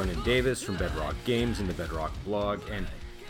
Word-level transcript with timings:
Brendan 0.00 0.22
Davis 0.22 0.62
from 0.62 0.78
Bedrock 0.78 1.14
Games 1.26 1.60
and 1.60 1.68
the 1.68 1.74
Bedrock 1.74 2.10
blog. 2.24 2.62
And 2.70 2.86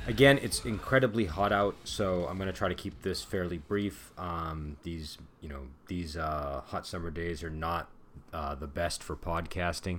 again, 0.07 0.39
it's 0.41 0.65
incredibly 0.65 1.25
hot 1.25 1.51
out, 1.51 1.75
so 1.83 2.29
I'm 2.29 2.37
going 2.37 2.47
to 2.47 2.57
try 2.57 2.69
to 2.69 2.77
keep 2.77 3.03
this 3.03 3.25
fairly 3.25 3.59
brief. 3.59 4.13
Um, 4.17 4.77
these, 4.85 5.19
you 5.41 5.49
know, 5.49 5.63
these 5.89 6.17
uh, 6.17 6.63
hot 6.65 6.87
summer 6.87 7.11
days 7.11 7.43
are 7.43 7.51
not 7.51 7.89
uh, 8.33 8.55
the 8.55 8.69
best 8.69 9.03
for 9.03 9.17
podcasting. 9.17 9.99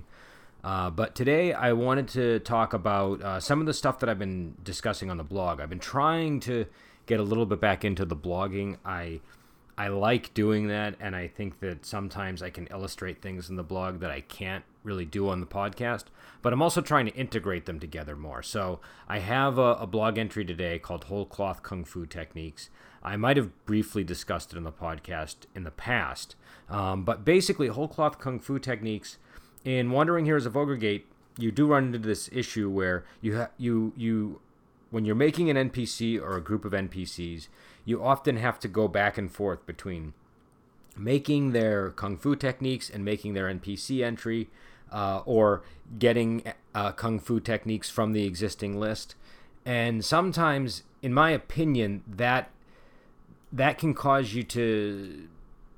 Uh, 0.64 0.88
but 0.88 1.14
today 1.14 1.52
I 1.52 1.74
wanted 1.74 2.08
to 2.08 2.38
talk 2.38 2.72
about 2.72 3.20
uh, 3.20 3.38
some 3.38 3.60
of 3.60 3.66
the 3.66 3.74
stuff 3.74 3.98
that 3.98 4.08
I've 4.08 4.18
been 4.18 4.54
discussing 4.64 5.10
on 5.10 5.18
the 5.18 5.24
blog. 5.24 5.60
I've 5.60 5.68
been 5.68 5.78
trying 5.78 6.40
to 6.40 6.64
get 7.04 7.20
a 7.20 7.22
little 7.22 7.44
bit 7.44 7.60
back 7.60 7.84
into 7.84 8.06
the 8.06 8.16
blogging. 8.16 8.78
I 8.82 9.20
I 9.76 9.88
like 9.88 10.34
doing 10.34 10.68
that, 10.68 10.96
and 11.00 11.16
I 11.16 11.28
think 11.28 11.60
that 11.60 11.86
sometimes 11.86 12.42
I 12.42 12.50
can 12.50 12.66
illustrate 12.66 13.22
things 13.22 13.48
in 13.48 13.56
the 13.56 13.62
blog 13.62 14.00
that 14.00 14.10
I 14.10 14.20
can't 14.20 14.64
really 14.84 15.04
do 15.04 15.28
on 15.28 15.40
the 15.40 15.46
podcast. 15.46 16.04
But 16.42 16.52
I'm 16.52 16.62
also 16.62 16.80
trying 16.80 17.06
to 17.06 17.14
integrate 17.14 17.66
them 17.66 17.80
together 17.80 18.16
more. 18.16 18.42
So 18.42 18.80
I 19.08 19.20
have 19.20 19.58
a, 19.58 19.74
a 19.74 19.86
blog 19.86 20.18
entry 20.18 20.44
today 20.44 20.78
called 20.78 21.04
Whole 21.04 21.24
Cloth 21.24 21.62
Kung 21.62 21.84
Fu 21.84 22.04
Techniques. 22.04 22.68
I 23.02 23.16
might 23.16 23.36
have 23.36 23.50
briefly 23.64 24.04
discussed 24.04 24.52
it 24.52 24.58
in 24.58 24.64
the 24.64 24.72
podcast 24.72 25.36
in 25.54 25.64
the 25.64 25.70
past, 25.70 26.36
um, 26.68 27.04
but 27.04 27.24
basically, 27.24 27.68
Whole 27.68 27.88
Cloth 27.88 28.18
Kung 28.18 28.38
Fu 28.38 28.58
Techniques. 28.58 29.18
In 29.64 29.90
Wandering 29.92 30.24
Heroes 30.24 30.46
of 30.46 30.56
Ogre 30.56 30.76
Gate, 30.76 31.06
you 31.38 31.52
do 31.52 31.66
run 31.66 31.86
into 31.86 31.98
this 31.98 32.28
issue 32.32 32.68
where 32.68 33.04
you 33.20 33.38
ha- 33.38 33.50
you 33.56 33.92
you 33.96 34.40
when 34.92 35.06
you're 35.06 35.16
making 35.16 35.48
an 35.48 35.70
NPC 35.70 36.20
or 36.20 36.36
a 36.36 36.40
group 36.40 36.66
of 36.66 36.72
NPCs, 36.72 37.48
you 37.84 38.04
often 38.04 38.36
have 38.36 38.60
to 38.60 38.68
go 38.68 38.86
back 38.86 39.16
and 39.16 39.32
forth 39.32 39.66
between 39.66 40.12
making 40.96 41.52
their 41.52 41.90
kung 41.90 42.18
fu 42.18 42.36
techniques 42.36 42.90
and 42.90 43.02
making 43.02 43.32
their 43.32 43.46
NPC 43.46 44.04
entry, 44.04 44.50
uh, 44.92 45.22
or 45.24 45.62
getting 45.98 46.42
uh, 46.74 46.92
kung 46.92 47.18
fu 47.18 47.40
techniques 47.40 47.88
from 47.88 48.12
the 48.12 48.26
existing 48.26 48.78
list. 48.78 49.14
And 49.64 50.04
sometimes, 50.04 50.82
in 51.00 51.14
my 51.14 51.30
opinion, 51.30 52.04
that 52.06 52.50
that 53.50 53.78
can 53.78 53.94
cause 53.94 54.34
you 54.34 54.42
to, 54.42 55.26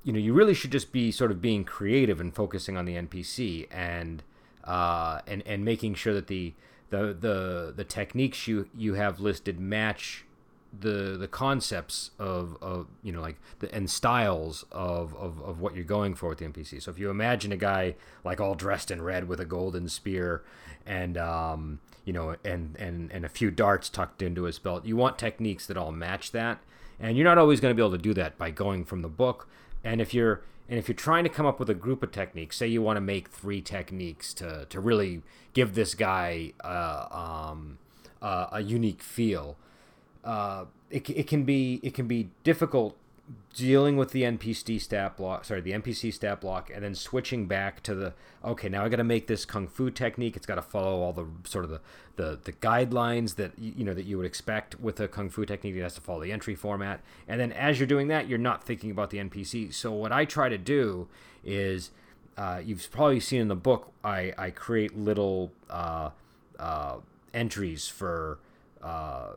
you 0.03 0.11
know, 0.11 0.19
you 0.19 0.33
really 0.33 0.53
should 0.53 0.71
just 0.71 0.91
be 0.91 1.09
sort 1.09 1.31
of 1.31 1.41
being 1.41 1.63
creative 1.63 2.19
and 2.19 2.35
focusing 2.35 2.75
on 2.75 2.83
the 2.83 2.95
NPC 2.95 3.67
and 3.71 4.23
uh, 4.65 5.21
and 5.25 5.41
and 5.45 5.63
making 5.63 5.95
sure 5.95 6.13
that 6.13 6.27
the 6.27 6.53
the 6.89 7.13
the 7.13 7.73
the 7.75 7.83
techniques 7.83 8.47
you 8.47 8.69
you 8.75 8.93
have 8.93 9.19
listed 9.19 9.59
match 9.59 10.25
the 10.79 11.17
the 11.17 11.27
concepts 11.27 12.11
of, 12.19 12.57
of 12.61 12.87
you 13.01 13.11
know 13.11 13.21
like 13.21 13.37
the 13.59 13.73
and 13.73 13.89
styles 13.89 14.65
of, 14.71 15.15
of 15.15 15.41
of 15.41 15.59
what 15.59 15.75
you're 15.75 15.83
going 15.83 16.15
for 16.15 16.29
with 16.29 16.39
the 16.39 16.45
NPC. 16.45 16.81
So 16.81 16.91
if 16.91 16.99
you 16.99 17.09
imagine 17.09 17.51
a 17.51 17.57
guy 17.57 17.95
like 18.23 18.41
all 18.41 18.55
dressed 18.55 18.91
in 18.91 19.01
red 19.01 19.27
with 19.27 19.39
a 19.39 19.45
golden 19.45 19.89
spear 19.89 20.43
and 20.85 21.17
um, 21.17 21.79
you 22.03 22.13
know 22.13 22.35
and 22.43 22.75
and 22.77 23.11
and 23.11 23.25
a 23.25 23.29
few 23.29 23.51
darts 23.51 23.89
tucked 23.89 24.21
into 24.21 24.43
his 24.43 24.59
belt, 24.59 24.85
you 24.85 24.95
want 24.95 25.17
techniques 25.17 25.65
that 25.67 25.77
all 25.77 25.91
match 25.91 26.31
that. 26.31 26.59
And 26.99 27.17
you're 27.17 27.25
not 27.25 27.37
always 27.37 27.59
going 27.59 27.71
to 27.71 27.75
be 27.75 27.85
able 27.85 27.97
to 27.97 28.01
do 28.01 28.13
that 28.13 28.37
by 28.37 28.51
going 28.51 28.85
from 28.85 29.01
the 29.01 29.09
book. 29.09 29.49
And 29.85 30.01
if 30.01 30.13
you're 30.13 30.41
and 30.67 30.77
if 30.77 30.89
you're 30.89 30.95
trying 30.95 31.23
to 31.23 31.29
come 31.29 31.45
up 31.45 31.59
with 31.59 31.69
a 31.69 31.75
group 31.75 32.03
of 32.03 32.11
techniques, 32.11 32.57
say 32.57 32.67
you 32.67 32.81
want 32.81 32.97
to 32.97 33.01
make 33.01 33.29
three 33.29 33.61
techniques 33.61 34.33
to 34.33 34.65
to 34.69 34.79
really 34.81 35.21
give 35.53 35.75
this 35.75 35.93
guy 35.93 36.51
uh, 36.63 37.05
um, 37.51 37.77
uh, 38.21 38.47
a 38.51 38.61
unique 38.61 39.01
feel 39.01 39.57
uh, 40.25 40.65
it, 40.89 41.09
it 41.09 41.27
can 41.27 41.43
be 41.43 41.79
it 41.83 41.93
can 41.93 42.07
be 42.07 42.29
difficult 42.43 42.97
dealing 43.55 43.97
with 43.97 44.11
the 44.11 44.23
NPC 44.23 44.79
stat 44.79 45.17
block, 45.17 45.45
sorry, 45.45 45.61
the 45.61 45.71
NPC 45.71 46.13
stat 46.13 46.41
block, 46.41 46.69
and 46.73 46.83
then 46.83 46.93
switching 46.93 47.47
back 47.47 47.81
to 47.83 47.95
the 47.95 48.13
okay, 48.43 48.69
now 48.69 48.83
I 48.83 48.89
got 48.89 48.97
to 48.97 49.03
make 49.03 49.27
this 49.27 49.45
kung 49.45 49.67
fu 49.67 49.89
technique. 49.89 50.35
It's 50.35 50.45
got 50.45 50.55
to 50.55 50.61
follow 50.61 51.01
all 51.01 51.13
the 51.13 51.25
sort 51.45 51.63
of 51.63 51.71
the, 51.71 51.81
the 52.17 52.39
the 52.43 52.51
guidelines 52.53 53.35
that 53.35 53.57
you 53.57 53.83
know 53.83 53.93
that 53.93 54.05
you 54.05 54.17
would 54.17 54.25
expect 54.25 54.79
with 54.79 54.99
a 54.99 55.07
kung 55.07 55.29
fu 55.29 55.45
technique. 55.45 55.75
It 55.75 55.81
has 55.81 55.95
to 55.95 56.01
follow 56.01 56.21
the 56.21 56.31
entry 56.31 56.55
format, 56.55 57.01
and 57.27 57.39
then 57.39 57.51
as 57.51 57.79
you're 57.79 57.87
doing 57.87 58.07
that, 58.09 58.27
you're 58.27 58.37
not 58.37 58.63
thinking 58.63 58.91
about 58.91 59.09
the 59.09 59.17
NPC. 59.17 59.73
So 59.73 59.91
what 59.91 60.11
I 60.11 60.25
try 60.25 60.49
to 60.49 60.57
do 60.57 61.07
is, 61.43 61.91
uh, 62.37 62.61
you've 62.63 62.89
probably 62.91 63.19
seen 63.19 63.41
in 63.41 63.47
the 63.47 63.55
book, 63.55 63.91
I 64.03 64.33
I 64.37 64.49
create 64.51 64.97
little 64.97 65.51
uh, 65.69 66.11
uh, 66.59 66.97
entries 67.33 67.87
for 67.87 68.39
uh, 68.83 69.33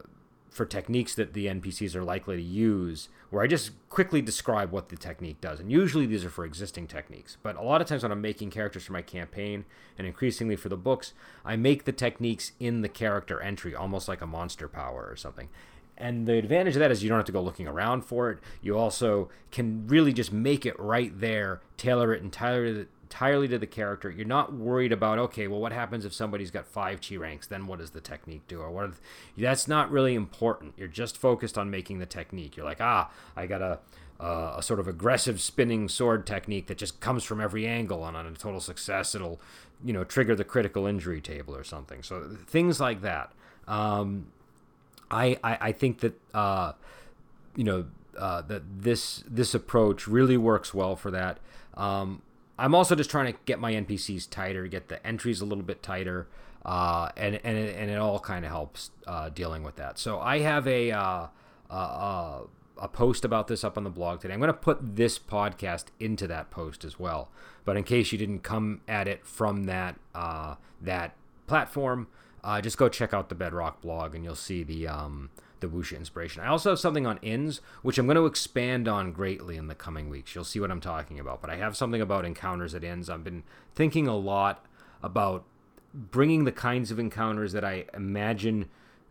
for 0.50 0.64
techniques 0.64 1.14
that 1.14 1.34
the 1.34 1.46
NPCs 1.46 1.94
are 1.94 2.04
likely 2.04 2.36
to 2.36 2.42
use, 2.42 3.08
where 3.30 3.42
I 3.42 3.46
just 3.46 3.72
quickly 3.88 4.22
describe 4.22 4.72
what 4.72 4.88
the 4.88 4.96
technique 4.96 5.40
does. 5.40 5.60
And 5.60 5.70
usually 5.70 6.06
these 6.06 6.24
are 6.24 6.30
for 6.30 6.44
existing 6.44 6.86
techniques. 6.86 7.36
But 7.42 7.56
a 7.56 7.62
lot 7.62 7.80
of 7.80 7.86
times 7.86 8.02
when 8.02 8.12
I'm 8.12 8.20
making 8.20 8.50
characters 8.50 8.84
for 8.84 8.92
my 8.92 9.02
campaign, 9.02 9.64
and 9.96 10.06
increasingly 10.06 10.56
for 10.56 10.68
the 10.68 10.76
books, 10.76 11.12
I 11.44 11.56
make 11.56 11.84
the 11.84 11.92
techniques 11.92 12.52
in 12.58 12.80
the 12.82 12.88
character 12.88 13.40
entry, 13.40 13.74
almost 13.74 14.08
like 14.08 14.20
a 14.20 14.26
monster 14.26 14.68
power 14.68 15.06
or 15.10 15.16
something. 15.16 15.48
And 16.00 16.26
the 16.28 16.34
advantage 16.34 16.76
of 16.76 16.80
that 16.80 16.92
is 16.92 17.02
you 17.02 17.08
don't 17.08 17.18
have 17.18 17.26
to 17.26 17.32
go 17.32 17.42
looking 17.42 17.66
around 17.66 18.02
for 18.02 18.30
it. 18.30 18.38
You 18.62 18.78
also 18.78 19.30
can 19.50 19.86
really 19.88 20.12
just 20.12 20.32
make 20.32 20.64
it 20.64 20.78
right 20.78 21.18
there, 21.18 21.60
tailor 21.76 22.14
it 22.14 22.22
entirely 22.22 22.86
entirely 23.08 23.48
to 23.48 23.58
the 23.58 23.66
character. 23.66 24.10
You're 24.10 24.26
not 24.26 24.52
worried 24.52 24.92
about 24.92 25.18
okay, 25.18 25.48
well, 25.48 25.60
what 25.60 25.72
happens 25.72 26.04
if 26.04 26.12
somebody's 26.12 26.50
got 26.50 26.66
five 26.66 27.00
chi 27.00 27.16
ranks? 27.16 27.46
Then 27.46 27.66
what 27.66 27.78
does 27.78 27.90
the 27.90 28.02
technique 28.02 28.46
do? 28.46 28.60
Or 28.60 28.70
what? 28.70 28.92
That's 29.36 29.66
not 29.66 29.90
really 29.90 30.14
important. 30.14 30.74
You're 30.76 30.88
just 30.88 31.16
focused 31.16 31.56
on 31.56 31.70
making 31.70 32.00
the 32.00 32.06
technique. 32.06 32.56
You're 32.56 32.66
like, 32.66 32.82
ah, 32.82 33.10
I 33.34 33.46
got 33.46 33.62
a 33.62 33.78
a 34.20 34.60
sort 34.62 34.80
of 34.80 34.88
aggressive 34.88 35.40
spinning 35.40 35.88
sword 35.88 36.26
technique 36.26 36.66
that 36.66 36.76
just 36.76 36.98
comes 37.00 37.22
from 37.24 37.40
every 37.40 37.66
angle, 37.66 38.04
and 38.04 38.16
on 38.16 38.26
a 38.26 38.32
total 38.32 38.60
success, 38.60 39.14
it'll 39.14 39.40
you 39.82 39.92
know 39.94 40.04
trigger 40.04 40.34
the 40.34 40.44
critical 40.44 40.86
injury 40.86 41.20
table 41.22 41.56
or 41.56 41.64
something. 41.64 42.02
So 42.02 42.36
things 42.46 42.78
like 42.78 43.00
that. 43.00 43.32
Um, 43.66 44.26
I, 45.10 45.38
I 45.42 45.58
I 45.60 45.72
think 45.72 46.00
that 46.00 46.20
uh, 46.34 46.72
you 47.56 47.64
know 47.64 47.86
uh, 48.18 48.42
that 48.42 48.62
this 48.82 49.24
this 49.26 49.54
approach 49.54 50.06
really 50.06 50.36
works 50.36 50.74
well 50.74 50.94
for 50.94 51.10
that. 51.10 51.38
Um, 51.74 52.20
I'm 52.58 52.74
also 52.74 52.94
just 52.94 53.10
trying 53.10 53.32
to 53.32 53.38
get 53.44 53.60
my 53.60 53.72
NPCs 53.72 54.28
tighter, 54.30 54.66
get 54.66 54.88
the 54.88 55.04
entries 55.06 55.40
a 55.40 55.44
little 55.44 55.64
bit 55.64 55.82
tighter, 55.82 56.26
uh, 56.64 57.10
and 57.16 57.40
and 57.44 57.56
it, 57.56 57.76
and 57.76 57.90
it 57.90 57.98
all 57.98 58.18
kind 58.18 58.44
of 58.44 58.50
helps 58.50 58.90
uh, 59.06 59.28
dealing 59.28 59.62
with 59.62 59.76
that. 59.76 59.98
So 59.98 60.18
I 60.18 60.40
have 60.40 60.66
a 60.66 60.90
uh, 60.90 61.26
a, 61.70 62.40
a 62.78 62.88
post 62.88 63.24
about 63.24 63.48
this 63.48 63.64
up 63.64 63.76
on 63.76 63.84
the 63.84 63.90
blog 63.90 64.20
today. 64.20 64.34
I'm 64.34 64.40
going 64.40 64.48
to 64.48 64.54
put 64.54 64.96
this 64.96 65.18
podcast 65.18 65.86
into 66.00 66.26
that 66.26 66.50
post 66.50 66.84
as 66.84 66.98
well. 66.98 67.28
But 67.64 67.76
in 67.76 67.84
case 67.84 68.12
you 68.12 68.18
didn't 68.18 68.40
come 68.40 68.80
at 68.88 69.06
it 69.06 69.26
from 69.26 69.64
that 69.64 69.96
uh, 70.14 70.56
that 70.80 71.14
platform, 71.46 72.08
uh, 72.42 72.60
just 72.60 72.78
go 72.78 72.88
check 72.88 73.12
out 73.12 73.28
the 73.28 73.34
Bedrock 73.34 73.80
blog, 73.80 74.14
and 74.14 74.24
you'll 74.24 74.34
see 74.34 74.62
the 74.62 74.88
um, 74.88 75.30
the 75.60 75.68
Wuxia 75.68 75.96
inspiration. 75.96 76.42
I 76.42 76.48
also 76.48 76.70
have 76.70 76.78
something 76.78 77.06
on 77.06 77.18
inns, 77.22 77.60
which 77.82 77.98
I'm 77.98 78.06
going 78.06 78.16
to 78.16 78.26
expand 78.26 78.88
on 78.88 79.12
greatly 79.12 79.56
in 79.56 79.68
the 79.68 79.74
coming 79.74 80.08
weeks. 80.08 80.34
You'll 80.34 80.44
see 80.44 80.60
what 80.60 80.70
I'm 80.70 80.80
talking 80.80 81.18
about. 81.18 81.40
But 81.40 81.50
I 81.50 81.56
have 81.56 81.76
something 81.76 82.00
about 82.00 82.24
encounters 82.24 82.74
at 82.74 82.84
inns. 82.84 83.10
I've 83.10 83.24
been 83.24 83.44
thinking 83.74 84.06
a 84.06 84.16
lot 84.16 84.64
about 85.02 85.44
bringing 85.94 86.44
the 86.44 86.52
kinds 86.52 86.90
of 86.90 86.98
encounters 86.98 87.52
that 87.52 87.64
I 87.64 87.84
imagine 87.94 88.68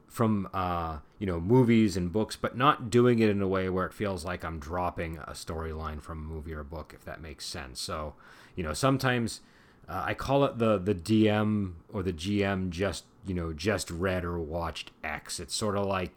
from 0.07 0.49
uh, 0.53 0.99
you 1.19 1.27
know 1.27 1.39
movies 1.39 1.97
and 1.97 2.11
books, 2.11 2.35
but 2.35 2.57
not 2.57 2.89
doing 2.89 3.19
it 3.19 3.29
in 3.29 3.41
a 3.41 3.47
way 3.47 3.69
where 3.69 3.85
it 3.85 3.93
feels 3.93 4.23
like 4.25 4.43
I'm 4.43 4.59
dropping 4.59 5.17
a 5.17 5.31
storyline 5.31 6.01
from 6.01 6.19
a 6.19 6.33
movie 6.33 6.53
or 6.53 6.61
a 6.61 6.65
book, 6.65 6.93
if 6.95 7.03
that 7.05 7.21
makes 7.21 7.45
sense. 7.45 7.81
So 7.81 8.15
you 8.55 8.63
know 8.63 8.73
sometimes 8.73 9.41
uh, 9.87 10.03
I 10.05 10.13
call 10.13 10.43
it 10.45 10.57
the 10.57 10.77
the 10.77 10.95
DM 10.95 11.73
or 11.91 12.03
the 12.03 12.13
GM 12.13 12.69
just 12.69 13.05
you 13.25 13.33
know 13.33 13.53
just 13.53 13.91
read 13.91 14.23
or 14.23 14.39
watched 14.39 14.91
X. 15.03 15.39
It's 15.39 15.55
sort 15.55 15.77
of 15.77 15.85
like 15.85 16.11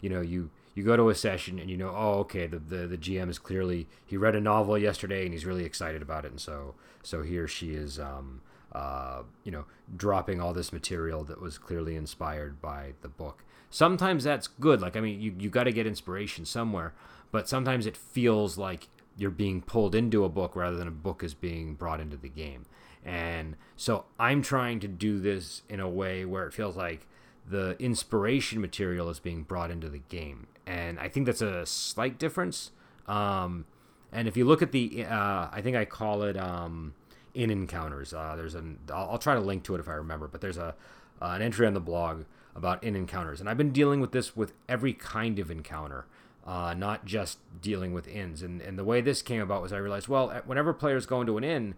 you 0.00 0.08
know 0.08 0.20
you 0.20 0.50
you 0.74 0.84
go 0.84 0.96
to 0.96 1.08
a 1.08 1.14
session 1.14 1.58
and 1.58 1.70
you 1.70 1.76
know 1.76 1.92
oh 1.94 2.20
okay 2.20 2.46
the, 2.46 2.58
the 2.58 2.86
the 2.86 2.98
GM 2.98 3.28
is 3.28 3.38
clearly 3.38 3.86
he 4.06 4.16
read 4.16 4.34
a 4.34 4.40
novel 4.40 4.78
yesterday 4.78 5.24
and 5.24 5.32
he's 5.32 5.44
really 5.44 5.64
excited 5.64 6.02
about 6.02 6.24
it 6.24 6.30
and 6.30 6.40
so 6.40 6.74
so 7.02 7.22
he 7.22 7.38
or 7.38 7.48
she 7.48 7.72
is 7.72 7.98
um, 7.98 8.40
uh, 8.72 9.22
you 9.44 9.50
know 9.50 9.64
dropping 9.96 10.40
all 10.40 10.52
this 10.52 10.72
material 10.72 11.24
that 11.24 11.40
was 11.40 11.58
clearly 11.58 11.96
inspired 11.96 12.60
by 12.60 12.92
the 13.02 13.08
book. 13.08 13.44
Sometimes 13.70 14.24
that's 14.24 14.46
good. 14.46 14.80
Like 14.80 14.96
I 14.96 15.00
mean 15.00 15.20
you 15.20 15.34
you 15.38 15.50
got 15.50 15.64
to 15.64 15.72
get 15.72 15.86
inspiration 15.86 16.44
somewhere, 16.44 16.94
but 17.30 17.48
sometimes 17.48 17.86
it 17.86 17.96
feels 17.96 18.58
like 18.58 18.88
you're 19.16 19.30
being 19.30 19.60
pulled 19.60 19.94
into 19.94 20.24
a 20.24 20.28
book 20.28 20.56
rather 20.56 20.76
than 20.76 20.88
a 20.88 20.92
book 20.92 21.22
is 21.22 21.34
being 21.34 21.74
brought 21.74 22.00
into 22.00 22.16
the 22.16 22.28
game. 22.28 22.64
And 23.04 23.56
so 23.76 24.04
I'm 24.18 24.42
trying 24.42 24.80
to 24.80 24.88
do 24.88 25.18
this 25.20 25.62
in 25.68 25.80
a 25.80 25.88
way 25.88 26.24
where 26.24 26.46
it 26.46 26.52
feels 26.52 26.76
like 26.76 27.06
the 27.48 27.76
inspiration 27.78 28.60
material 28.60 29.08
is 29.10 29.18
being 29.18 29.42
brought 29.42 29.70
into 29.70 29.88
the 29.88 29.98
game, 29.98 30.46
and 30.66 30.98
I 30.98 31.08
think 31.08 31.26
that's 31.26 31.42
a 31.42 31.66
slight 31.66 32.18
difference. 32.18 32.70
Um, 33.06 33.66
and 34.12 34.28
if 34.28 34.36
you 34.36 34.44
look 34.44 34.62
at 34.62 34.72
the, 34.72 35.04
uh, 35.04 35.48
I 35.52 35.60
think 35.62 35.76
I 35.76 35.84
call 35.84 36.22
it 36.22 36.36
um, 36.36 36.94
inn 37.34 37.50
encounters. 37.50 38.12
Uh, 38.12 38.34
there's 38.36 38.54
an 38.54 38.78
I'll, 38.92 39.10
I'll, 39.12 39.18
try 39.18 39.34
to 39.34 39.40
link 39.40 39.64
to 39.64 39.74
it 39.74 39.80
if 39.80 39.88
I 39.88 39.94
remember, 39.94 40.28
but 40.28 40.40
there's 40.40 40.58
a 40.58 40.74
uh, 41.22 41.32
an 41.34 41.42
entry 41.42 41.66
on 41.66 41.74
the 41.74 41.80
blog 41.80 42.24
about 42.54 42.82
inn 42.82 42.96
encounters, 42.96 43.40
and 43.40 43.48
I've 43.48 43.58
been 43.58 43.72
dealing 43.72 44.00
with 44.00 44.12
this 44.12 44.36
with 44.36 44.52
every 44.68 44.92
kind 44.92 45.38
of 45.38 45.50
encounter. 45.50 46.06
Uh, 46.42 46.72
not 46.74 47.04
just 47.04 47.38
dealing 47.60 47.92
with 47.92 48.08
inns. 48.08 48.42
And, 48.42 48.62
and 48.62 48.78
the 48.78 48.82
way 48.82 49.02
this 49.02 49.20
came 49.20 49.42
about 49.42 49.60
was 49.60 49.74
I 49.74 49.76
realized, 49.76 50.08
well, 50.08 50.30
whenever 50.46 50.72
players 50.72 51.04
go 51.04 51.20
into 51.20 51.36
an 51.36 51.44
inn, 51.44 51.74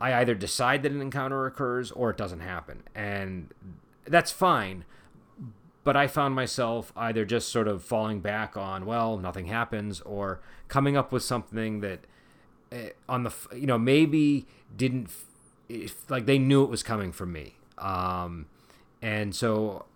I 0.00 0.14
either 0.14 0.34
decide 0.34 0.82
that 0.82 0.92
an 0.92 1.00
encounter 1.00 1.46
occurs 1.46 1.90
or 1.92 2.10
it 2.10 2.16
doesn't 2.16 2.40
happen. 2.40 2.84
And 2.94 3.52
that's 4.10 4.30
fine. 4.30 4.84
But 5.84 5.96
I 5.96 6.06
found 6.06 6.34
myself 6.34 6.92
either 6.96 7.24
just 7.24 7.48
sort 7.48 7.66
of 7.66 7.82
falling 7.82 8.20
back 8.20 8.56
on, 8.56 8.84
well, 8.84 9.16
nothing 9.16 9.46
happens, 9.46 10.00
or 10.02 10.40
coming 10.68 10.96
up 10.96 11.12
with 11.12 11.22
something 11.22 11.80
that 11.80 12.00
uh, 12.70 12.90
on 13.08 13.22
the, 13.22 13.32
you 13.54 13.66
know, 13.66 13.78
maybe 13.78 14.46
didn't, 14.76 15.08
if, 15.68 16.10
like 16.10 16.26
they 16.26 16.38
knew 16.38 16.62
it 16.62 16.68
was 16.68 16.82
coming 16.82 17.10
from 17.10 17.32
me. 17.32 17.54
Um, 17.78 18.46
and 19.00 19.34
so, 19.34 19.86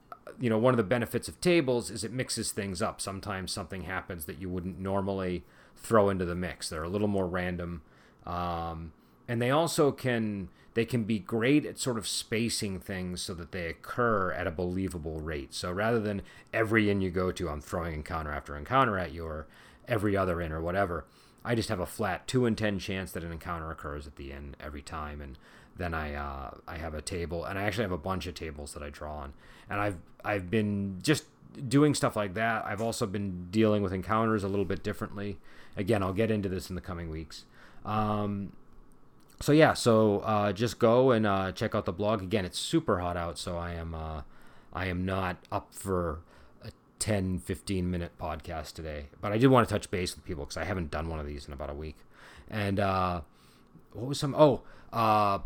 you 0.41 0.49
know, 0.49 0.57
one 0.57 0.73
of 0.73 0.79
the 0.79 0.85
benefits 0.85 1.29
of 1.29 1.41
tables 1.43 1.91
is 1.91 2.05
it 2.05 2.13
mixes 2.13 2.53
things 2.53 2.81
up. 2.81 3.01
Sometimes 3.01 3.53
something 3.53 3.83
happens 3.83 4.25
that 4.25 4.41
you 4.41 4.49
wouldn't 4.49 4.79
normally 4.79 5.45
throw 5.77 6.09
into 6.09 6.25
the 6.25 6.35
mix. 6.35 6.71
They're 6.71 6.85
a 6.85 6.89
little 6.89 7.09
more 7.09 7.27
random. 7.27 7.83
Um, 8.25 8.93
and 9.29 9.41
they 9.41 9.51
also 9.51 9.93
can 9.93 10.49
they 10.75 10.85
can 10.85 11.05
be 11.05 11.19
great 11.19 11.67
at 11.67 11.79
sort 11.79 11.99
of 11.99 12.09
spacing 12.09 12.81
things 12.81 13.21
so 13.21 13.35
that 13.35 13.53
they 13.53 13.67
occur 13.67 14.33
at 14.33 14.47
a 14.47 14.51
believable 14.51 15.21
rate. 15.21 15.53
So 15.53 15.71
rather 15.71 16.01
than 16.01 16.23
every 16.53 16.89
in 16.89 17.03
you 17.03 17.11
go 17.11 17.31
to, 17.33 17.51
I'm 17.51 17.61
throwing 17.61 17.95
encounter 17.95 18.33
after 18.33 18.57
encounter 18.57 18.99
at 18.99 19.13
you, 19.13 19.27
or 19.27 19.47
every 19.87 20.17
other 20.17 20.41
inn, 20.41 20.53
or 20.53 20.61
whatever. 20.61 21.05
I 21.45 21.55
just 21.55 21.69
have 21.69 21.81
a 21.81 21.87
flat 21.87 22.27
two 22.27 22.47
inn 22.47 22.57
ten 22.57 22.79
chance 22.79 23.13
that 23.13 23.25
an 23.25 23.33
encounter 23.33 23.71
occurs 23.71 24.07
at 24.07 24.17
the 24.17 24.33
end 24.33 24.57
every 24.61 24.83
time, 24.83 25.21
and 25.21 25.37
then 25.77 25.95
I 25.95 26.15
uh, 26.15 26.55
I 26.67 26.77
have 26.77 26.95
a 26.95 27.03
table, 27.03 27.45
and 27.45 27.59
I 27.59 27.65
actually 27.65 27.85
have 27.85 27.93
a 27.93 27.99
bunch 27.99 28.27
of 28.27 28.35
tables 28.35 28.75
that 28.75 28.83
I 28.83 28.91
draw 28.91 29.17
on, 29.19 29.33
and 29.69 29.81
I've 29.81 29.97
I've 30.25 30.51
been 30.51 30.99
just 31.03 31.25
doing 31.69 31.95
stuff 31.95 32.17
like 32.17 32.35
that. 32.35 32.65
I've 32.65 32.81
also 32.81 33.07
been 33.07 33.49
dealing 33.51 33.83
with 33.83 33.93
encounters 33.93 34.43
a 34.45 34.49
little 34.49 34.65
bit 34.65 34.83
differently. 34.83 35.39
Again, 35.77 36.03
I'll 36.03 36.13
get 36.13 36.31
into 36.31 36.49
this 36.49 36.71
in 36.71 36.77
the 36.77 36.81
coming 36.81 37.11
weeks. 37.11 37.45
Um, 37.85 38.53
so 39.43 39.53
yeah, 39.53 39.75
so 39.75 40.21
uh, 40.21 40.53
just 40.53 40.79
go 40.79 41.11
and 41.11 41.27
uh, 41.27 41.53
check 41.53 41.75
out 41.75 41.85
the 41.85 41.93
blog. 41.93 42.23
Again, 42.23 42.45
it's 42.45 42.59
super 42.59 43.01
hot 43.01 43.17
out, 43.17 43.39
so 43.39 43.59
I 43.59 43.73
am 43.73 43.95
uh, 43.95 44.23
I 44.73 44.87
am 44.87 45.05
not 45.05 45.37
up 45.51 45.75
for 45.75 46.21
a 46.65 46.71
10, 47.01 47.41
15 47.41 47.91
minute 47.91 48.13
podcast 48.19 48.75
today. 48.75 49.07
But 49.21 49.33
I 49.33 49.39
did 49.39 49.49
want 49.49 49.69
to 49.69 49.75
touch 49.75 49.91
base 49.91 50.15
with 50.15 50.25
people 50.25 50.45
because 50.45 50.57
I 50.57 50.65
haven't 50.65 50.91
done 50.91 51.09
one 51.09 51.19
of 51.19 51.27
these 51.27 51.47
in 51.47 51.53
about 51.53 51.71
a 51.71 51.75
week. 51.75 51.97
And 52.49 52.79
uh, 52.79 53.23
what 53.93 54.07
was 54.07 54.19
some? 54.21 54.35
Oh, 54.39 54.63
uh, 54.93 55.41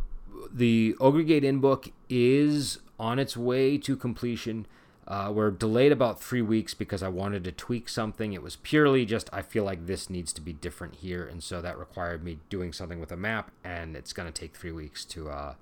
the 0.52 0.94
Ogre 1.00 1.22
Gate 1.22 1.44
in 1.44 1.60
book 1.60 1.90
is 2.10 2.78
on 2.98 3.18
its 3.18 3.36
way 3.36 3.78
to 3.78 3.96
completion. 3.96 4.66
Uh, 5.08 5.30
we're 5.32 5.52
delayed 5.52 5.92
about 5.92 6.20
three 6.20 6.42
weeks 6.42 6.74
because 6.74 7.02
I 7.02 7.08
wanted 7.08 7.44
to 7.44 7.52
tweak 7.52 7.88
something. 7.88 8.32
It 8.32 8.42
was 8.42 8.56
purely 8.56 9.04
just 9.04 9.30
I 9.32 9.42
feel 9.42 9.62
like 9.64 9.86
this 9.86 10.10
needs 10.10 10.32
to 10.32 10.40
be 10.40 10.52
different 10.52 10.96
here, 10.96 11.24
and 11.26 11.42
so 11.42 11.62
that 11.62 11.78
required 11.78 12.24
me 12.24 12.38
doing 12.48 12.72
something 12.72 12.98
with 12.98 13.12
a 13.12 13.16
map, 13.16 13.52
and 13.62 13.96
it's 13.96 14.12
gonna 14.12 14.32
take 14.32 14.56
three 14.56 14.72
weeks 14.72 15.04
to 15.06 15.30
uh, 15.30 15.54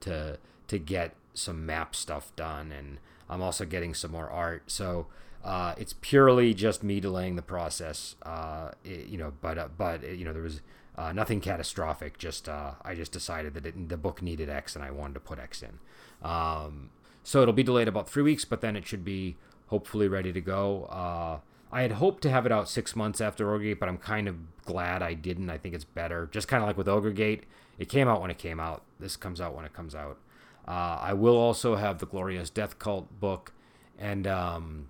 to 0.00 0.38
to 0.68 0.78
get 0.78 1.14
some 1.32 1.64
map 1.64 1.94
stuff 1.94 2.34
done, 2.36 2.72
and 2.72 2.98
I'm 3.28 3.40
also 3.40 3.64
getting 3.64 3.94
some 3.94 4.10
more 4.10 4.28
art. 4.28 4.64
So 4.70 5.06
uh, 5.42 5.74
it's 5.78 5.94
purely 6.00 6.52
just 6.52 6.82
me 6.82 7.00
delaying 7.00 7.36
the 7.36 7.42
process. 7.42 8.16
Uh, 8.22 8.72
it, 8.84 9.06
you 9.06 9.16
know, 9.16 9.32
but 9.40 9.56
uh, 9.56 9.68
but 9.76 10.02
you 10.02 10.24
know 10.24 10.34
there 10.34 10.42
was 10.42 10.60
uh, 10.98 11.12
nothing 11.12 11.40
catastrophic. 11.40 12.18
Just 12.18 12.50
I 12.50 12.94
just 12.94 13.12
decided 13.12 13.54
that 13.54 13.64
it, 13.64 13.88
the 13.88 13.96
book 13.96 14.20
needed 14.20 14.50
X, 14.50 14.76
and 14.76 14.84
I 14.84 14.90
wanted 14.90 15.14
to 15.14 15.20
put 15.20 15.38
X 15.38 15.62
in. 15.62 15.78
Um, 16.22 16.90
so 17.22 17.42
it'll 17.42 17.54
be 17.54 17.62
delayed 17.62 17.88
about 17.88 18.08
three 18.08 18.22
weeks, 18.22 18.44
but 18.44 18.60
then 18.60 18.76
it 18.76 18.86
should 18.86 19.04
be 19.04 19.36
hopefully 19.66 20.08
ready 20.08 20.32
to 20.32 20.40
go. 20.40 20.84
Uh, 20.84 21.38
I 21.72 21.82
had 21.82 21.92
hoped 21.92 22.22
to 22.22 22.30
have 22.30 22.46
it 22.46 22.52
out 22.52 22.68
six 22.68 22.96
months 22.96 23.20
after 23.20 23.52
Ogre 23.52 23.64
Gate, 23.64 23.80
but 23.80 23.88
I'm 23.88 23.98
kind 23.98 24.28
of 24.28 24.36
glad 24.64 25.02
I 25.02 25.14
didn't. 25.14 25.50
I 25.50 25.58
think 25.58 25.74
it's 25.74 25.84
better. 25.84 26.28
Just 26.32 26.48
kind 26.48 26.62
of 26.62 26.68
like 26.68 26.76
with 26.76 26.88
Ogre 26.88 27.12
Gate, 27.12 27.44
it 27.78 27.88
came 27.88 28.08
out 28.08 28.20
when 28.20 28.30
it 28.30 28.38
came 28.38 28.58
out. 28.58 28.82
This 28.98 29.16
comes 29.16 29.40
out 29.40 29.54
when 29.54 29.64
it 29.64 29.72
comes 29.72 29.94
out. 29.94 30.18
Uh, 30.66 30.98
I 31.00 31.12
will 31.14 31.36
also 31.36 31.76
have 31.76 31.98
the 31.98 32.06
Glorious 32.06 32.50
Death 32.50 32.78
Cult 32.78 33.20
book, 33.20 33.52
and 33.98 34.26
um, 34.26 34.88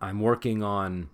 I'm 0.00 0.20
working 0.20 0.62
on 0.62 1.08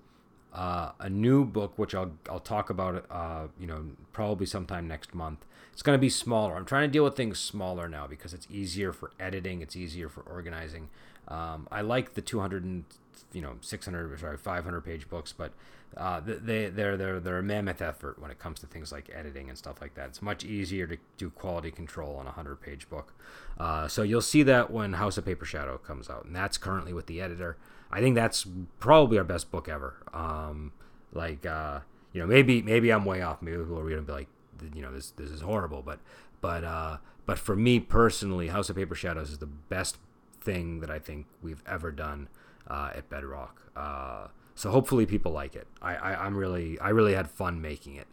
uh, 0.52 0.93
a 0.99 1.08
new 1.08 1.44
book, 1.44 1.78
which 1.78 1.94
I'll 1.94 2.12
I'll 2.28 2.40
talk 2.40 2.70
about. 2.70 3.06
Uh, 3.10 3.49
you 3.58 3.66
know, 3.66 3.84
probably 4.12 4.46
sometime 4.46 4.87
next 4.87 5.14
month. 5.14 5.44
It's 5.72 5.82
going 5.82 5.96
to 5.96 6.00
be 6.00 6.10
smaller. 6.10 6.54
I'm 6.54 6.66
trying 6.66 6.88
to 6.88 6.93
deal 6.93 7.04
with 7.04 7.16
things 7.16 7.38
smaller 7.38 7.88
now 7.88 8.06
because 8.06 8.34
it's 8.34 8.46
easier 8.50 8.93
for 8.93 9.10
editing. 9.19 9.62
It's 9.62 9.75
easier 9.75 10.08
for 10.10 10.20
organizing. 10.22 10.90
Um, 11.32 11.67
I 11.70 11.81
like 11.81 12.14
the 12.14 12.20
200 12.20 12.64
and 12.64 12.84
you 13.32 13.40
know 13.40 13.55
600 13.61 14.20
sorry 14.20 14.37
500 14.37 14.81
page 14.82 15.08
books, 15.08 15.32
but 15.32 15.52
uh, 15.96 16.20
they 16.25 16.69
they're 16.69 16.96
they're 16.96 17.20
they're 17.20 17.38
a 17.38 17.43
mammoth 17.43 17.81
effort 17.81 18.19
when 18.19 18.31
it 18.31 18.38
comes 18.38 18.61
to 18.61 18.67
things 18.67 18.93
like 18.93 19.11
editing 19.14 19.49
and 19.49 19.56
stuff 19.56 19.81
like 19.81 19.94
that. 19.94 20.08
It's 20.08 20.23
much 20.23 20.44
easier 20.44 20.87
to 20.87 20.96
do 21.17 21.31
quality 21.31 21.70
control 21.70 22.17
on 22.17 22.23
a 22.23 22.37
100 22.37 22.61
page 22.61 22.88
book. 22.88 23.14
Uh, 23.58 23.88
so 23.88 24.02
you'll 24.02 24.20
see 24.20 24.43
that 24.43 24.70
when 24.70 24.94
House 24.94 25.17
of 25.17 25.25
Paper 25.25 25.44
Shadow 25.44 25.79
comes 25.79 26.11
out, 26.11 26.25
and 26.25 26.37
that's 26.37 26.58
currently 26.58 26.93
with 26.93 27.06
the 27.06 27.20
editor. 27.20 27.56
I 27.90 28.00
think 28.00 28.14
that's 28.14 28.46
probably 28.81 29.19
our 29.19 29.25
best 29.25 29.50
book 29.50 29.69
ever. 29.69 29.96
Um, 30.14 30.73
like 31.12 31.44
uh, 31.46 31.81
you 32.12 32.20
know 32.20 32.26
maybe 32.26 32.62
maybe 32.62 32.90
I'm 32.90 33.05
way 33.05 33.23
off. 33.23 33.43
Maybe 33.43 33.56
are 33.56 33.64
gonna 33.64 34.02
be 34.02 34.12
like 34.12 34.28
you 34.75 34.82
know 34.82 34.93
this 34.93 35.11
this 35.11 35.31
is 35.31 35.40
horrible 35.40 35.82
but 35.82 35.99
but 36.40 36.64
uh 36.64 36.99
but 37.26 37.38
for 37.38 37.56
me 37.56 37.81
personally 37.81 38.49
house 38.49 38.70
of 38.70 38.76
paper 38.76 38.94
shadows 38.94 39.30
is 39.30 39.38
the 39.38 39.47
best 39.47 39.99
thing 40.42 40.80
that 40.80 40.90
i 40.90 40.99
think 40.99 41.26
we've 41.42 41.62
ever 41.66 41.90
done 41.90 42.28
uh, 42.68 42.90
at 42.94 43.08
bedrock. 43.11 43.62
Uh, 43.76 44.28
so 44.54 44.70
hopefully 44.70 45.06
people 45.06 45.32
like 45.32 45.56
it. 45.56 45.66
I, 45.80 45.96
I 45.96 46.25
i'm 46.26 46.37
really 46.37 46.78
i 46.78 46.90
really 46.90 47.14
had 47.14 47.28
fun 47.28 47.61
making 47.61 47.96
it. 47.96 48.06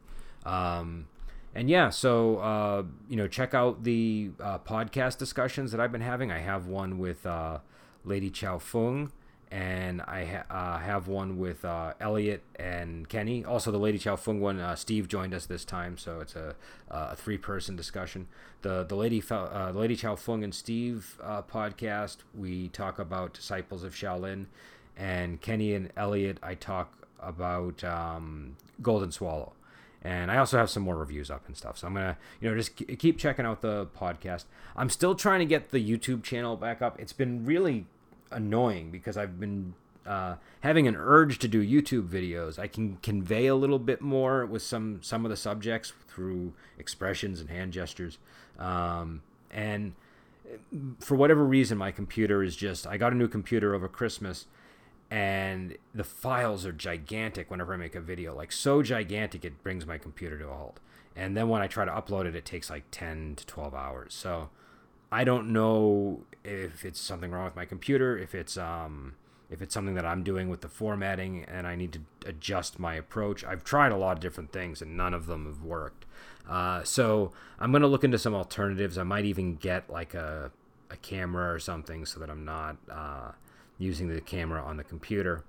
Um 0.46 1.08
and 1.54 1.70
yeah 1.70 1.90
so 1.90 2.38
uh 2.38 2.84
you 3.10 3.18
know 3.18 3.28
check 3.28 3.54
out 3.54 3.84
the 3.84 4.32
uh, 4.40 4.60
podcast 4.60 5.18
discussions 5.18 5.72
that 5.72 5.80
i've 5.82 5.92
been 5.92 6.02
having. 6.02 6.32
I 6.32 6.40
have 6.40 6.68
one 6.68 6.98
with 6.98 7.26
uh 7.26 7.60
lady 8.06 8.30
chow 8.30 8.58
fung 8.58 9.12
and 9.52 10.02
I 10.04 10.26
ha- 10.26 10.56
uh, 10.56 10.78
have 10.80 11.08
one 11.08 11.38
with 11.40 11.66
uh, 11.66 11.94
Elliot 12.00 12.44
and 12.58 13.10
Kenny. 13.10 13.44
Also, 13.44 13.72
the 13.72 13.80
Lady 13.80 13.98
Chow 13.98 14.16
Fung 14.16 14.40
one, 14.40 14.60
uh, 14.60 14.76
Steve 14.76 15.08
joined 15.08 15.34
us 15.34 15.46
this 15.46 15.66
time, 15.66 15.98
so 15.98 16.20
it's 16.20 16.36
a, 16.36 16.56
a 16.90 17.16
three 17.16 17.38
person 17.38 17.76
discussion. 17.76 18.28
The 18.62 18.84
the 18.84 18.96
Lady 18.96 19.24
uh, 19.32 19.72
Lady 19.74 19.96
Chow 19.96 20.16
Fung 20.16 20.44
and 20.44 20.54
Steve 20.54 21.20
uh, 21.24 21.42
podcast, 21.42 22.18
we 22.34 22.68
talk 22.70 23.00
about 23.00 23.34
Disciples 23.34 23.84
of 23.84 23.94
Shaolin, 23.96 24.46
and 24.96 25.42
Kenny 25.42 25.74
and 25.74 25.92
Elliot, 25.98 26.38
I 26.44 26.56
talk 26.56 27.08
about 27.20 27.84
um, 27.84 28.56
Golden 28.82 29.12
Swallow. 29.12 29.54
And 30.02 30.32
I 30.32 30.38
also 30.38 30.58
have 30.58 30.70
some 30.70 30.84
more 30.84 30.96
reviews 30.96 31.30
up 31.30 31.46
and 31.48 31.58
stuff. 31.58 31.78
So 31.78 31.88
I'm 31.88 31.94
gonna, 31.94 32.18
you 32.40 32.50
know, 32.50 32.56
just 32.56 32.78
keep 32.78 33.18
checking 33.18 33.46
out 33.46 33.62
the 33.62 33.88
podcast. 33.88 34.46
I'm 34.78 34.90
still 34.90 35.14
trying 35.14 35.40
to 35.40 35.46
get 35.46 35.72
the 35.72 35.80
YouTube 35.80 36.24
channel 36.24 36.56
back 36.56 36.82
up. 36.82 36.98
It's 37.02 37.12
been 37.12 37.46
really 37.46 37.86
annoying 38.32 38.92
because 38.92 39.18
I've 39.18 39.40
been 39.40 39.74
uh, 40.06 40.36
having 40.62 40.88
an 40.88 40.96
urge 40.96 41.40
to 41.40 41.48
do 41.48 41.64
YouTube 41.64 42.08
videos. 42.08 42.58
I 42.58 42.68
can 42.68 42.98
convey 42.98 43.48
a 43.48 43.56
little 43.56 43.80
bit 43.80 44.02
more 44.02 44.46
with 44.46 44.62
some 44.62 45.02
some 45.02 45.26
of 45.26 45.30
the 45.30 45.38
subjects 45.38 45.94
through 46.08 46.54
expressions 46.78 47.40
and 47.40 47.50
hand 47.50 47.74
gestures. 47.74 48.18
Um, 48.58 49.22
and 49.52 49.94
for 51.00 51.16
whatever 51.16 51.44
reason, 51.44 51.78
my 51.78 51.92
computer 51.92 52.44
is 52.44 52.56
just. 52.56 52.88
I 52.88 52.98
got 52.98 53.14
a 53.14 53.16
new 53.16 53.28
computer 53.28 53.76
over 53.76 53.88
Christmas, 53.88 54.46
and 55.12 55.78
the 55.94 56.04
files 56.04 56.66
are 56.66 56.72
gigantic 56.72 57.52
whenever 57.52 57.74
I 57.74 57.78
make 57.78 57.96
a 57.96 58.02
video. 58.02 58.36
Like 58.36 58.52
so 58.52 58.82
gigantic, 58.82 59.46
it 59.46 59.64
brings 59.64 59.86
my 59.86 59.98
computer 59.98 60.38
to 60.40 60.46
a 60.46 60.54
halt. 60.54 60.80
And 61.16 61.36
then 61.36 61.50
when 61.50 61.62
I 61.62 61.68
try 61.68 61.86
to 61.86 61.92
upload 61.92 62.26
it, 62.26 62.36
it 62.36 62.46
takes 62.46 62.70
like 62.70 62.86
10 62.92 63.36
to 63.38 63.46
12 63.46 63.74
hours. 63.74 64.14
So 64.14 64.50
I 65.12 65.24
don't 65.24 65.52
know 65.52 66.22
if 66.44 66.86
it's 66.86 67.00
something 67.00 67.32
wrong 67.32 67.46
with 67.46 67.56
my 67.56 67.66
computer, 67.66 68.18
if 68.18 68.36
it's 68.36 68.58
um, 68.58 69.16
if 69.50 69.62
it's 69.62 69.74
something 69.74 69.96
that 69.96 70.06
I'm 70.06 70.24
doing 70.24 70.50
with 70.50 70.62
the 70.62 70.68
formatting 70.70 71.44
and 71.46 71.66
I 71.66 71.76
need 71.76 71.94
to 71.94 72.02
adjust 72.26 72.80
my 72.80 72.94
approach. 72.96 73.44
I've 73.44 73.64
tried 73.64 73.92
a 73.92 73.98
lot 73.98 74.18
of 74.18 74.20
different 74.20 74.52
things 74.52 74.82
and 74.82 74.96
none 74.96 75.14
of 75.14 75.26
them 75.26 75.46
have 75.46 75.64
worked. 75.64 76.06
Uh, 76.48 76.84
so 76.84 77.32
I'm 77.60 77.72
going 77.72 77.82
to 77.82 77.88
look 77.88 78.04
into 78.04 78.20
some 78.20 78.36
alternatives. 78.36 78.98
I 78.98 79.04
might 79.04 79.26
even 79.26 79.56
get 79.56 79.90
like 79.90 80.14
a, 80.14 80.52
a 80.92 80.98
camera 80.98 81.52
or 81.54 81.60
something 81.60 82.06
so 82.06 82.20
that 82.20 82.30
I'm 82.30 82.46
not 82.46 82.78
uh, 82.92 83.32
using 83.80 84.10
the 84.10 84.22
camera 84.22 84.64
on 84.64 84.78
the 84.78 84.84
computer. 84.84 85.44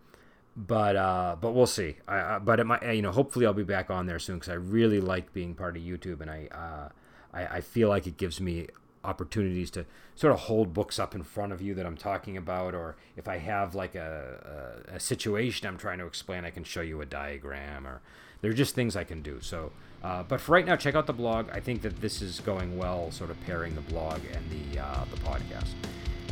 But 0.57 0.97
uh, 0.97 1.37
but 1.40 1.52
we'll 1.52 1.67
see. 1.67 1.97
I, 2.09 2.21
I, 2.35 2.38
but 2.38 2.59
it 2.59 2.64
might 2.64 2.83
you 2.95 3.02
know 3.02 3.12
hopefully 3.12 3.47
I'll 3.47 3.55
be 3.55 3.62
back 3.62 3.88
on 3.88 4.07
there 4.07 4.19
soon 4.19 4.37
because 4.37 4.49
I 4.49 4.55
really 4.55 5.00
like 5.00 5.33
being 5.33 5.55
part 5.55 5.76
of 5.76 5.83
YouTube 5.83 6.21
and 6.21 6.31
I, 6.31 6.49
uh, 6.50 6.88
I 7.33 7.59
I 7.59 7.61
feel 7.61 7.88
like 7.88 8.07
it 8.07 8.17
gives 8.17 8.40
me 8.40 8.67
opportunities 9.04 9.71
to 9.71 9.87
sort 10.14 10.33
of 10.33 10.40
hold 10.40 10.75
books 10.75 10.99
up 10.99 11.14
in 11.14 11.23
front 11.23 11.52
of 11.52 11.62
you 11.62 11.75
that 11.75 11.87
I'm 11.87 11.97
talking 11.97 12.37
about, 12.37 12.75
or 12.75 12.97
if 13.16 13.28
I 13.28 13.38
have 13.38 13.75
like 13.75 13.95
a, 13.95 14.83
a, 14.92 14.97
a 14.97 15.00
situation 15.00 15.66
I'm 15.66 15.78
trying 15.78 15.99
to 15.99 16.07
explain, 16.07 16.45
I 16.45 16.50
can 16.50 16.64
show 16.64 16.83
you 16.83 17.00
a 17.00 17.07
diagram, 17.07 17.87
or 17.87 18.00
there 18.40 18.50
are 18.50 18.54
just 18.54 18.75
things 18.75 18.97
I 18.97 19.04
can 19.04 19.23
do. 19.23 19.40
So, 19.40 19.73
uh, 20.02 20.23
but 20.23 20.40
for 20.40 20.52
right 20.52 20.66
now, 20.66 20.76
check 20.76 20.95
out 20.95 21.07
the 21.07 21.12
blog. 21.12 21.49
I 21.50 21.61
think 21.61 21.83
that 21.83 22.00
this 22.00 22.23
is 22.23 22.40
going 22.40 22.76
well, 22.76 23.11
sort 23.11 23.30
of 23.30 23.40
pairing 23.47 23.75
the 23.75 23.80
blog 23.83 24.21
and 24.33 24.75
the 24.75 24.80
uh, 24.80 25.04
the 25.11 25.16
podcast. 25.19 25.73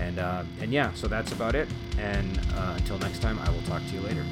And 0.00 0.18
uh, 0.18 0.44
and 0.60 0.72
yeah, 0.72 0.92
so 0.94 1.08
that's 1.08 1.32
about 1.32 1.54
it. 1.54 1.68
And 1.98 2.38
uh, 2.54 2.74
until 2.76 2.98
next 2.98 3.20
time, 3.20 3.38
I 3.40 3.50
will 3.50 3.62
talk 3.62 3.82
to 3.86 3.94
you 3.94 4.00
later. 4.00 4.24